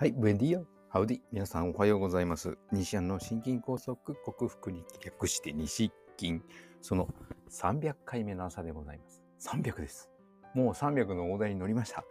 [0.00, 0.64] はい、ブエンディア。
[0.88, 1.20] ハウディ。
[1.30, 2.56] 皆さんおはようございます。
[2.72, 6.40] 西安の心筋梗塞克服に略して西筋。
[6.80, 7.06] その
[7.50, 9.22] 300回目の朝でございます。
[9.46, 10.08] 300です。
[10.54, 12.02] もう300の大台に乗りました。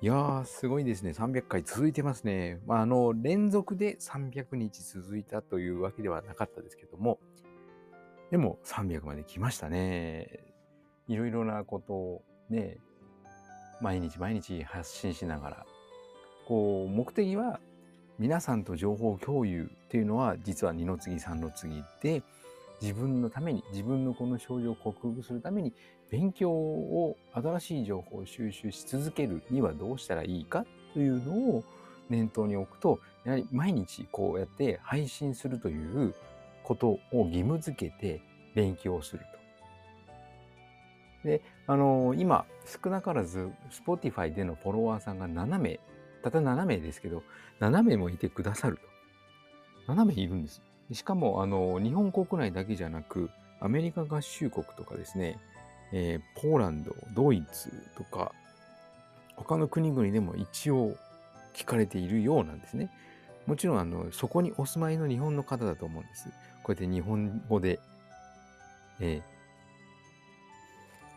[0.00, 1.10] いやー、すごいですね。
[1.10, 2.60] 300回続いてますね。
[2.66, 7.18] まあ、あの、連続で300日続いたというわけではなかったですけども、
[8.30, 10.54] でも300まで来ましたね。
[11.08, 12.78] いろいろなことをね、
[13.80, 15.66] 毎日毎日発信しながら、
[16.46, 17.60] こう、目的は
[18.18, 22.22] 皆さんと情報共有っていうのは実は二の次三の次で、
[22.80, 25.72] 自分のために、自分のこの症状を克服するために、
[26.10, 31.64] 勉強を、新しい情報を収集し続けるにはどうしたらいいかというのを
[32.08, 36.14] 念頭に置くと、やはり毎日こうやって配信するという
[36.62, 38.20] ことを義務づけて
[38.54, 39.24] 勉強する
[41.22, 41.28] と。
[41.28, 42.44] で、あの今、
[42.82, 45.80] 少なからず、Spotify でのフォロワーさんが7名、
[46.30, 47.22] たった7名ですけど、
[47.60, 48.78] 7名もいてくださる
[49.86, 49.92] と。
[49.92, 50.62] 7名いるんです。
[50.92, 55.38] しかも、あの、日本国内だけじゃなく、アメリカ合衆国とかですね、
[55.92, 58.32] えーポーランド、ドイツとか、
[59.36, 60.96] 他の国々でも一応
[61.54, 62.90] 聞かれているようなんですね。
[63.46, 66.28] もちろん、あの、そこにお住まいの日本の方だと思うんです。
[66.62, 67.78] こうやって日本語で、
[69.00, 69.34] えー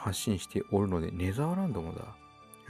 [0.00, 2.16] 発信しておるので、ネザーランドもだ。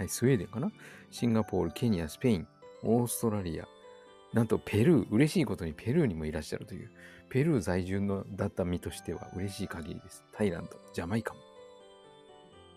[0.00, 0.72] はい、スウェーデンかな？
[1.10, 2.46] シンガポール、ケニア、スペイン、
[2.82, 3.68] オーストラリア、
[4.32, 6.90] なんとペルー、嬉しいことにペルーにもいらっしゃるという、
[7.28, 10.24] ペルー在住のだった身としては嬉しい限りです。
[10.32, 11.40] タイランド、ジャマイカも。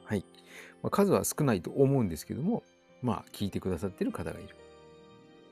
[0.04, 0.26] はい。
[0.82, 2.62] まあ、数は少ないと思うんですけども、
[3.02, 4.50] まあ、聞いてくださってる方がいる。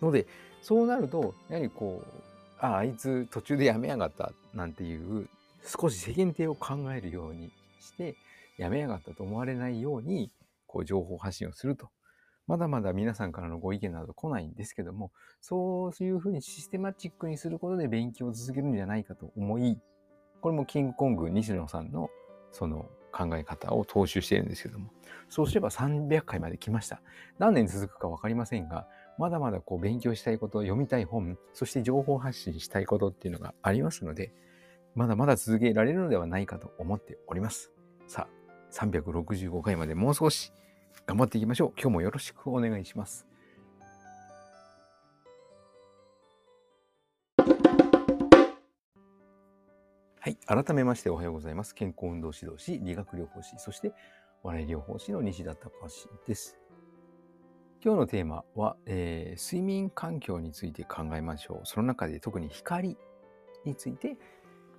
[0.02, 0.28] ので、
[0.62, 2.12] そうなると、やはりこう、
[2.60, 5.30] あ、あいつ途中でやめやがったなんていう、
[5.66, 7.50] 少し世間体を考えるように
[7.80, 8.18] して、
[8.58, 10.30] やめやがったと思われないように、
[10.72, 11.90] こう、情報発信をすると。
[12.48, 19.80] まだまだ皆さんからのご意見など来ないんですけども、そういうふうにシステマチックにすることで勉強を続けるんじゃないかと思い、
[20.42, 22.10] これもキングコング西野さんの
[22.52, 24.92] その考え方を踏襲しているんですけども、
[25.30, 27.02] そうすれば300回まで来ました。
[27.38, 28.88] 何年続くかわかりませんが、
[29.18, 34.34] まだまだこう勉強したいこと、読みたい本、そして情報発信したいことっていうのがありますので、
[34.96, 37.72] まだまだ続けられるのではないかと思っております。
[38.08, 38.41] さあ、
[38.72, 40.52] 365回までもう少し
[41.06, 41.74] 頑張っていきましょう。
[41.80, 43.28] 今日もよろしくお願いします。
[50.24, 50.38] はい。
[50.46, 51.74] 改めましておはようございます。
[51.74, 53.92] 健康運動指導士、理学療法士、そして
[54.44, 56.60] 笑い療法士の西田隆です。
[57.84, 61.66] 今日のテーマは、えー睡眠環境について考えましょう。
[61.66, 62.98] その中で特に光
[63.66, 64.18] について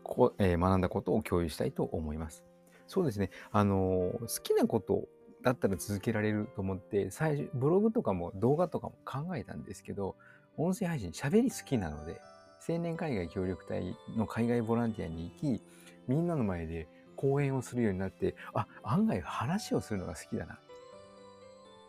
[0.04, 2.44] こ、えー学んだことを共有したいと思います。
[2.92, 3.30] そうですね。
[3.52, 5.08] あの好きなこと
[5.42, 10.14] だったら続けられると思って、最初、ブログとかも動画とかも考えたんですけど、
[10.58, 12.20] 音声配信喋り好きなので、
[12.68, 15.62] 青年海外協力隊の海外ボランティアに行き、
[16.06, 16.86] みんなの前で
[17.16, 20.58] 講演をするようになって、あ、案外話をするのが好きだな。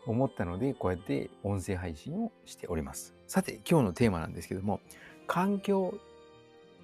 [0.06, 3.14] 思ったので、こうやって音声配信をしております。
[3.26, 4.80] さて、今日のテーマなんですけども、
[5.26, 5.98] 環境、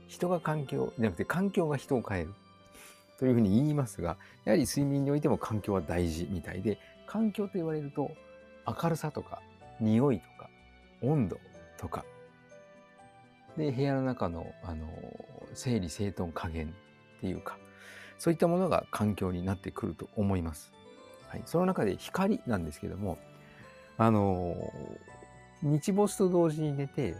[0.08, 2.34] 人が環境じゃなくて環境が人を変える。
[3.20, 8.10] というふうに言いますが、やはり睡眠においても環境は大事みたいで、環境と言われると
[8.66, 9.42] 明るさとか
[9.78, 10.48] 匂いとか
[11.02, 11.38] 温度
[11.78, 12.04] とか、
[13.58, 14.88] で、部屋の中の、あの、
[15.52, 16.74] 整理整頓加減
[17.18, 17.58] っていうか、
[18.18, 20.72] そういったものが環境になってくると思います。
[21.28, 21.42] はい。
[21.44, 23.18] その中で光なんですけども、
[23.98, 24.56] あの、
[25.62, 27.14] 日没と同時に寝て、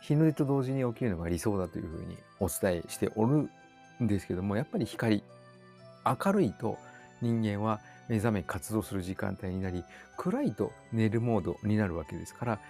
[0.00, 3.50] 日の出と同時に起きるのが理想だというふうにお伝えしておる
[4.06, 5.22] ですけども、やっぱり光、
[6.04, 6.78] 明るいと
[7.20, 9.84] 人間は目覚め活動する時間帯になり、
[10.16, 12.60] 暗いと寝るモードになるわけですから、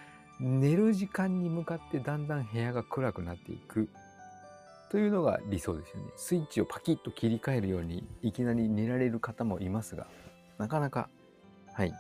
[0.41, 3.89] 寝る時間に向かってだんだん部屋が暗くなっていく
[4.91, 6.11] というのが理想ですよね。
[6.17, 10.07] スイッチをパキッと切り替えるようにいきなり寝られる方もいますが、
[10.59, 11.09] なかなか、
[11.73, 11.93] はい、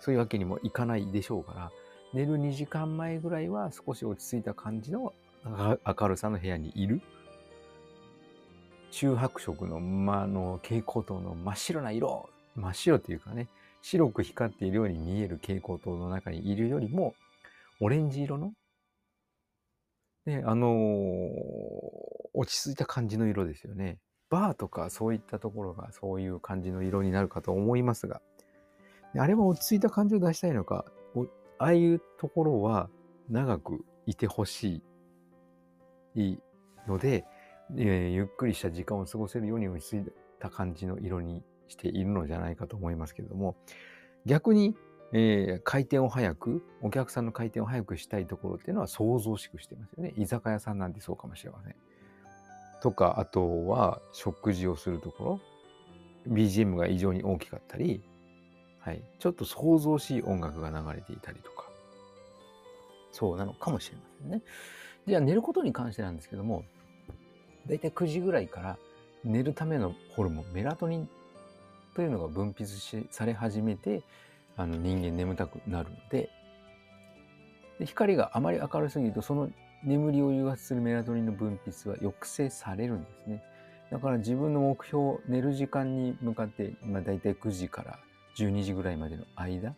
[0.00, 1.70] そういうわけにもいかないでしょうから、
[2.12, 5.12] 寝る2時間前ぐらいは少し落ち着いた感じの
[5.44, 7.00] 明るさの部屋にいる。
[8.90, 13.48] 中白色の、まあ、の蛍光灯の真っ白な色、真っ白っていうかね、
[13.82, 17.14] 白く光っているように見える蛍光灯の中にいるよりも、
[17.80, 18.52] オレンジ色の、
[20.26, 23.98] ね、あのー落ち着いた感じの色ですよね。
[24.30, 28.20] バーとかそういったところがそういう感じの色になるかと思いますが、
[29.16, 30.84] あれは落ち着いた感じを出したいのか、
[31.58, 32.88] ああいうところは
[33.28, 34.82] 長くいてほし
[36.14, 36.38] い
[36.86, 37.24] ので、
[37.76, 43.56] えーゆっくりした時間を過ごせるように落ち着いた感じの色にしているのじゃないかと思いますけれども、
[44.24, 44.76] 逆に
[45.12, 50.12] えー、回転を早く、お客さんの回転を早くしたいところっていうのは想像しくしてますよね。
[50.18, 51.76] 居酒屋さんなんてそうかもしれません。
[52.82, 55.40] とか、あとは食事をするところ、
[56.28, 58.04] BGM が異常に大きかったり、
[58.80, 61.70] はい、ちょっと想像しい音楽が流れていたりとか、
[63.10, 64.42] そうなのかもしれませんね。
[65.06, 66.64] じゃあ寝ることに関してなんですけども、
[67.68, 68.78] だいたい9時ぐらいから
[69.24, 71.08] 寝るためのホルモン、メラトニン
[71.94, 74.02] というのが分泌しされ始めて、
[74.58, 76.28] あの人間眠たくなるので
[77.78, 79.50] で光があまり明るすぎるとその
[79.84, 83.42] 眠りを誘発するメラトニンの分泌は抑制されるんですね。
[83.92, 87.98] だから自分の目標寝る時間に向かって、まあ、大体9時から
[88.36, 89.74] 12時ぐらいまでの間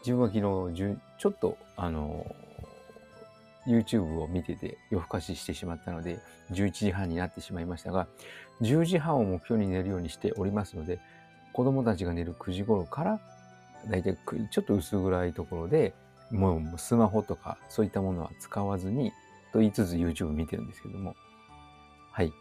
[0.00, 2.26] 自分は昨日ちょっとあの
[3.66, 6.18] YouTube を見てて夜更かししてしまったので
[6.52, 8.08] 11時半になってしまいましたが
[8.60, 10.98] 10時半を目標に寝るようにしておりますので
[11.52, 13.20] 子供たちが寝る9時頃から
[13.88, 14.16] 大体
[14.50, 15.94] ちょっと薄暗いところで
[16.30, 19.12] もうスマホとかそういったものは使わずに
[19.52, 21.14] と言いつつ YouTube 見てるんですけども
[22.10, 22.32] はい、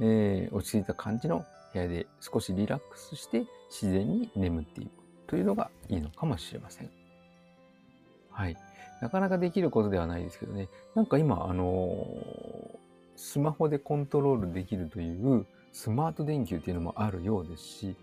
[0.00, 4.90] えー、落ち着いた感じの部屋で少しリラックスして自然に眠っていく
[5.26, 6.90] というのがいいのかもしれません。
[8.30, 8.56] はい。
[9.00, 10.68] なかなかできることではないですけどね。
[10.94, 12.78] なんか今、あのー、
[13.16, 17.96] スマホでコントロールできるというスマート電球っていうのもあるようですし、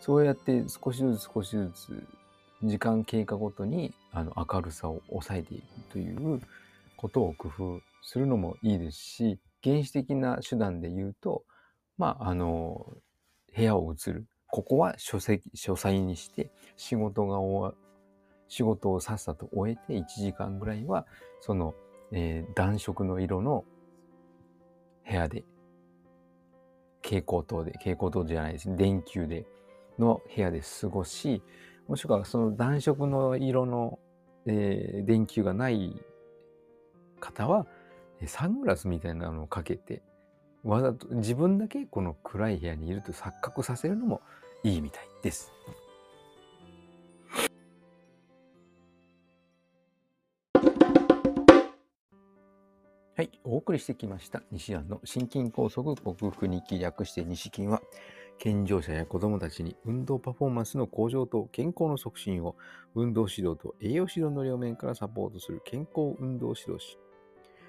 [0.00, 2.06] そうやって少しずつ少しずつ
[2.64, 6.40] 時間経過ごとにあの明るさを抑えていくという
[6.96, 11.44] ことを工夫するのもいいですし原始的な手段で言うと
[11.98, 12.86] まああの
[13.56, 17.80] 部屋を移るここは書籍書斎にして仕事が終わ
[18.52, 21.06] 仕事をさっさと終えて1時間ぐらいは
[21.40, 21.74] その、
[22.12, 23.64] えー、暖色の色の
[25.08, 25.42] 部屋で
[27.02, 29.46] 蛍光灯で蛍光灯じゃないです電球で
[29.98, 31.42] の部屋で過ごし、
[31.88, 33.98] もしくはその暖色の色の、
[34.46, 35.96] えー、電球がない
[37.20, 37.66] 方は、
[38.26, 40.02] サングラスみたいなのをかけて、
[40.62, 44.20] わざと自分だけこの暗い部屋にいると錯覚させるのも
[44.62, 45.52] いいみたいです。
[53.14, 57.82] はい、お送りしてきました西安の心筋梗塞克服日記略して西筋は
[58.38, 62.56] 健常者や子供たちに運動パフォーマンスの向上と健康の促進を
[62.94, 66.98] 運動指導と栄養指導の両面からサポートする健康運動指導士。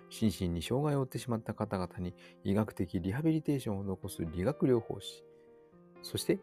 [0.10, 2.14] 心身に障害を負ってしまった方々に
[2.44, 5.24] 医学的リハビリテーションを残す理学療法士。
[6.04, 6.40] そして、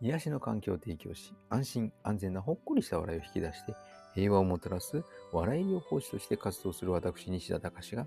[0.00, 3.74] 癒しの環境を提供し、安心安全なほっこりした笑いを引き出して、
[4.16, 8.06] 平和をもたらす笑い療法士として活動する私、西田隆が、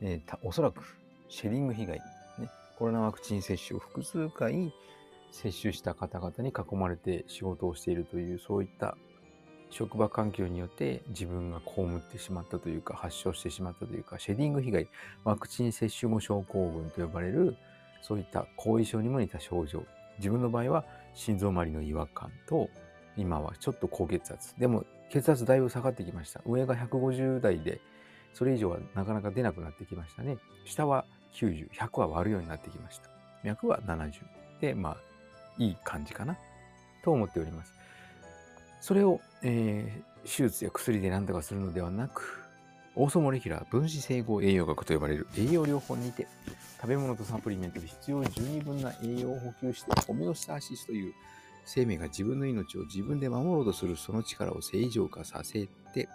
[0.00, 0.82] えー、おそらく
[1.28, 1.98] シェディング被害
[2.38, 4.72] ねコロナワクチン接種を複数回
[5.30, 8.96] 接種した方々に囲まれて仕事をしているというそういった
[9.68, 14.88] 職場環境によって自分が被ってしまったというか発症してしまったというかシェディング被害
[15.24, 17.56] ワクチン接種後症候群と呼ばれる
[18.00, 19.82] そういった後遺症にも似た症状。
[20.18, 20.84] 自分の場合は
[21.14, 22.68] 心臓周りの違和感と
[23.16, 27.80] 今はちょっと高血圧でも血圧だいぶ下がってきました上が150代で
[28.34, 31.04] それ以上はなかなか出なくなってきましたね下は
[31.36, 33.10] 90、100は割るようになってきました。
[33.42, 34.12] 脈は70。
[34.60, 34.96] で、まあ、
[35.58, 36.36] いい感じかな
[37.04, 37.74] と思っております。
[38.80, 42.42] それを、えー、手術や薬で何とかするのではなく、
[42.94, 46.26] オーソモレキュラー分子整合栄養学と呼ばれる栄養療法にて、
[46.80, 51.12] 食べ物とサプリメントで必要十二分な栄養を補給して、ホメオスターシスという
[51.66, 56.08] 生命が自分の命を自分で守ろうとするその力を正常化させて、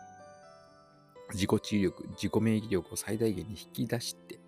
[1.34, 4.40] 自己治癒力、自己免疫力を最大限に引き出して、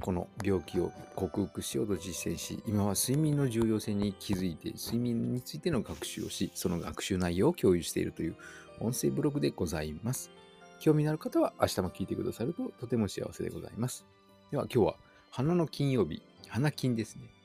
[0.00, 8.36] この病気を克服しようと実践し、今は睡眠の重要性に気づいて、睡眠についての学習をし、その学習内容を共有しているという
[8.80, 10.30] 音声ブログでございます。
[10.78, 14.04] 興味のある方は明日も聞いてくださるととても幸せでございます。
[14.50, 14.96] では今日は
[15.30, 17.43] 花の金曜日、花金ですね。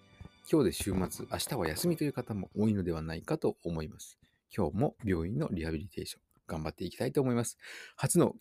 [0.51, 4.17] 今日で週末、明日は休みという方も多いのではないかと思います。
[4.55, 7.59] 今日も病院のリハビリテーション、頑張っていきたいと思います。
[7.95, 8.33] 初の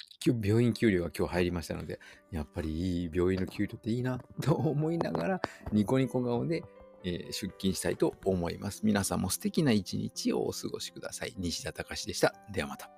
[0.42, 2.00] 病院給料が今日入りましたので、
[2.30, 6.64] やっぱりいい病院の給料っていいなと思いながら、ニコニコ顔で、
[7.04, 8.80] えー、出勤したいと思います。
[8.84, 11.34] 皆さんも素敵な一日をお過ごしください。
[11.36, 12.34] 西田隆でした。
[12.50, 12.97] ではまた。